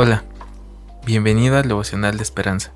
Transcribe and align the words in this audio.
Hola, 0.00 0.22
bienvenido 1.04 1.56
al 1.56 1.66
devocional 1.66 2.18
de 2.18 2.22
esperanza. 2.22 2.70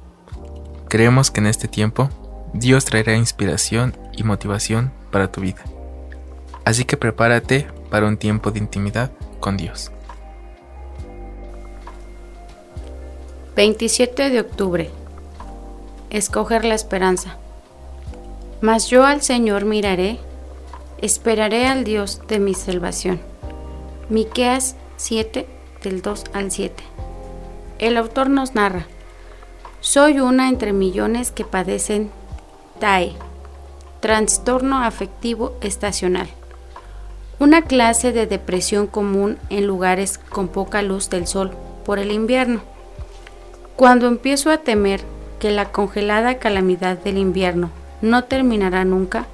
Creemos 0.88 1.30
que 1.30 1.38
en 1.38 1.46
este 1.46 1.68
tiempo 1.68 2.08
Dios 2.52 2.84
traerá 2.84 3.15
inspiración 3.15 3.97
y 4.17 4.25
motivación 4.25 4.92
para 5.13 5.31
tu 5.31 5.40
vida. 5.40 5.63
Así 6.65 6.84
que 6.84 6.97
prepárate 6.97 7.68
para 7.90 8.08
un 8.08 8.16
tiempo 8.16 8.50
de 8.50 8.58
intimidad 8.58 9.12
con 9.38 9.56
Dios. 9.56 9.93
27 13.54 14.30
de 14.30 14.41
octubre. 14.41 14.91
Escoger 16.11 16.64
la 16.64 16.75
esperanza. 16.75 17.36
Mas 18.61 18.89
yo 18.89 19.07
al 19.07 19.23
Señor 19.23 19.64
miraré, 19.64 20.18
esperaré 20.98 21.68
al 21.68 21.84
Dios 21.84 22.20
de 22.27 22.41
mi 22.41 22.54
salvación. 22.54 23.20
Miqueas 24.09 24.75
7 24.96 25.46
del 25.84 26.02
2 26.02 26.25
al 26.32 26.50
7. 26.50 26.82
El 27.82 27.96
autor 27.96 28.30
nos 28.30 28.54
narra, 28.54 28.86
soy 29.80 30.20
una 30.20 30.48
entre 30.48 30.73
millones 30.73 31.32
que 31.32 31.45
padecen 31.45 32.12
TAE, 32.78 33.14
trastorno 33.98 34.84
afectivo 34.84 35.56
estacional, 35.62 36.28
una 37.40 37.62
clase 37.62 38.12
de 38.12 38.28
depresión 38.28 38.87
común 38.87 39.37
en 39.50 39.66
lugares 39.66 40.18
con 40.18 40.46
poca 40.46 40.80
luz 40.82 41.10
del 41.10 41.26
sol 41.26 41.50
por 41.84 41.98
el 41.98 42.12
invierno. 42.12 42.60
Cuando 43.74 44.06
empiezo 44.06 44.52
a 44.52 44.59
temer 44.59 45.01
que 45.40 45.51
la 45.51 45.73
congelada 45.73 46.38
calamidad 46.38 46.98
del 46.98 47.18
invierno 47.18 47.73
no 48.01 48.23
terminará 48.23 48.84
nunca, 48.84 49.26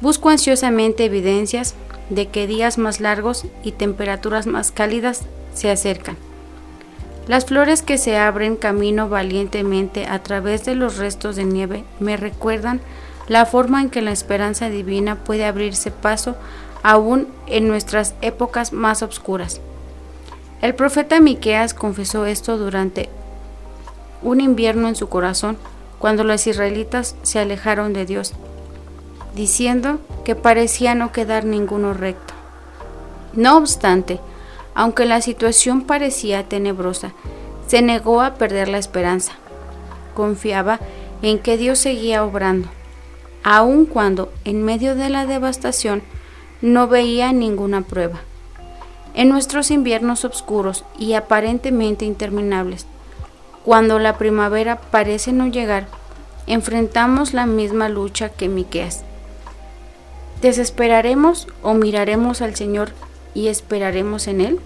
busco 0.00 0.30
ansiosamente 0.30 1.04
evidencias 1.04 1.74
de 2.08 2.28
que 2.28 2.46
días 2.46 2.78
más 2.78 3.00
largos 3.00 3.44
y 3.62 3.72
temperaturas 3.72 4.46
más 4.46 4.72
cálidas 4.72 5.26
se 5.52 5.70
acercan. 5.70 6.16
Las 7.30 7.44
flores 7.44 7.82
que 7.82 7.96
se 7.96 8.18
abren 8.18 8.56
camino 8.56 9.08
valientemente 9.08 10.04
a 10.04 10.20
través 10.20 10.64
de 10.64 10.74
los 10.74 10.96
restos 10.96 11.36
de 11.36 11.44
nieve 11.44 11.84
me 12.00 12.16
recuerdan 12.16 12.80
la 13.28 13.46
forma 13.46 13.80
en 13.80 13.88
que 13.88 14.02
la 14.02 14.10
esperanza 14.10 14.68
divina 14.68 15.14
puede 15.14 15.44
abrirse 15.44 15.92
paso 15.92 16.34
aún 16.82 17.28
en 17.46 17.68
nuestras 17.68 18.16
épocas 18.20 18.72
más 18.72 19.04
oscuras. 19.04 19.60
El 20.60 20.74
profeta 20.74 21.20
Miqueas 21.20 21.72
confesó 21.72 22.26
esto 22.26 22.58
durante 22.58 23.08
un 24.22 24.40
invierno 24.40 24.88
en 24.88 24.96
su 24.96 25.08
corazón 25.08 25.56
cuando 26.00 26.24
los 26.24 26.48
israelitas 26.48 27.14
se 27.22 27.38
alejaron 27.38 27.92
de 27.92 28.06
Dios, 28.06 28.32
diciendo 29.36 30.00
que 30.24 30.34
parecía 30.34 30.96
no 30.96 31.12
quedar 31.12 31.44
ninguno 31.44 31.94
recto. 31.94 32.34
No 33.34 33.56
obstante, 33.56 34.18
aunque 34.74 35.04
la 35.04 35.20
situación 35.20 35.82
parecía 35.82 36.48
tenebrosa, 36.48 37.12
se 37.66 37.82
negó 37.82 38.20
a 38.20 38.34
perder 38.34 38.68
la 38.68 38.78
esperanza. 38.78 39.32
Confiaba 40.14 40.80
en 41.22 41.38
que 41.38 41.56
Dios 41.56 41.78
seguía 41.78 42.24
obrando, 42.24 42.68
aun 43.42 43.86
cuando 43.86 44.32
en 44.44 44.64
medio 44.64 44.94
de 44.94 45.10
la 45.10 45.26
devastación 45.26 46.02
no 46.60 46.88
veía 46.88 47.32
ninguna 47.32 47.82
prueba. 47.82 48.20
En 49.14 49.28
nuestros 49.28 49.70
inviernos 49.70 50.24
oscuros 50.24 50.84
y 50.98 51.14
aparentemente 51.14 52.04
interminables, 52.04 52.86
cuando 53.64 53.98
la 53.98 54.16
primavera 54.16 54.80
parece 54.80 55.32
no 55.32 55.48
llegar, 55.48 55.88
enfrentamos 56.46 57.34
la 57.34 57.46
misma 57.46 57.88
lucha 57.88 58.28
que 58.30 58.48
Miqueas. 58.48 59.04
¿Desesperaremos 60.40 61.48
o 61.62 61.74
miraremos 61.74 62.40
al 62.40 62.56
Señor 62.56 62.92
y 63.34 63.48
esperaremos 63.48 64.26
en 64.26 64.40
Él? 64.40 64.60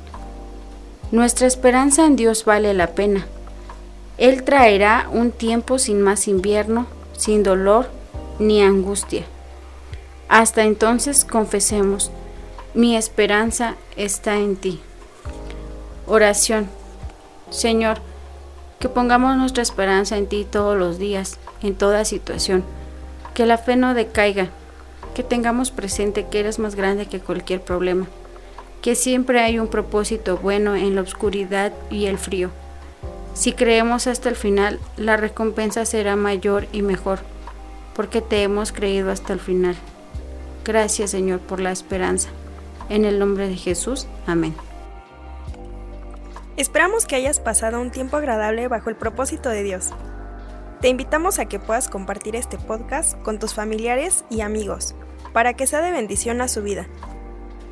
Nuestra 1.11 1.47
esperanza 1.47 2.07
en 2.07 2.17
Dios 2.17 2.45
vale 2.45 2.75
la 2.75 2.89
pena. 2.89 3.27
Él 4.19 4.43
traerá 4.43 5.09
un 5.13 5.31
tiempo 5.31 5.79
sin 5.79 6.03
más 6.03 6.29
invierno, 6.29 6.87
sin 7.17 7.43
dolor 7.43 7.89
ni 8.39 8.63
angustia. 8.63 9.25
Hasta 10.29 10.65
entonces 10.65 11.25
confesemos, 11.25 12.11
mi 12.75 12.97
esperanza 12.97 13.77
está 13.97 14.37
en 14.37 14.57
ti. 14.57 14.81
Oración. 16.07 16.69
Señor, 17.51 17.99
que 18.81 18.89
pongamos 18.89 19.37
nuestra 19.37 19.63
esperanza 19.63 20.17
en 20.17 20.27
ti 20.27 20.45
todos 20.51 20.77
los 20.77 20.99
días, 20.99 21.39
en 21.63 21.75
toda 21.75 22.05
situación. 22.05 22.65
Que 23.35 23.47
la 23.47 23.59
fe 23.59 23.77
no 23.77 23.95
decaiga, 23.95 24.49
que 25.15 25.23
tengamos 25.23 25.71
presente 25.71 26.27
que 26.27 26.41
eres 26.41 26.59
más 26.59 26.75
grande 26.75 27.07
que 27.07 27.21
cualquier 27.21 27.61
problema 27.61 28.09
que 28.85 28.97
siempre 28.97 29.41
hay 29.41 29.59
un 29.59 29.69
propósito 29.69 30.37
bueno 30.37 30.77
en 30.77 30.95
la 30.95 31.01
oscuridad 31.01 31.73
y 31.89 32.05
el 32.05 32.19
frío. 32.19 32.51
Si 33.33 33.55
creemos 33.55 34.07
hasta 34.07 34.29
el 34.29 34.37
final, 34.37 34.79
la 34.99 35.17
recompensa 35.17 35.87
será 35.87 36.17
mayor 36.17 36.67
y 36.71 36.83
mejor, 36.83 37.21
porque 37.95 38.21
te 38.21 38.43
hemos 38.43 38.73
creído 38.73 39.11
hasta 39.11 39.33
el 39.33 39.41
final. 39.41 39.75
Gracias 40.67 41.13
Señor 41.13 41.41
por 41.41 41.61
la 41.61 41.73
esperanza. 41.73 42.29
En 42.91 43.07
el 43.07 43.19
nombre 43.19 43.49
de 43.49 43.57
Jesús, 43.57 44.07
amén. 44.27 44.55
Esperamos 46.59 47.07
que 47.07 47.17
hayas 47.17 47.41
pasado 47.41 47.81
un 47.81 47.91
tiempo 47.91 48.19
agradable 48.19 48.69
bajo 48.69 48.91
el 48.91 48.97
propósito 48.97 49.49
de 49.49 49.63
Dios. 49.63 49.93
Te 50.83 50.89
invitamos 50.89 51.39
a 51.39 51.47
que 51.47 51.59
puedas 51.59 51.89
compartir 51.89 52.37
este 52.37 52.59
podcast 52.59 53.19
con 53.23 53.39
tus 53.39 53.55
familiares 53.55 54.27
y 54.29 54.43
amigos, 54.43 54.95
para 55.33 55.55
que 55.55 55.67
sea 55.67 55.81
de 55.81 55.91
bendición 55.91 56.43
a 56.43 56.49
su 56.49 56.63
vida. 56.63 56.87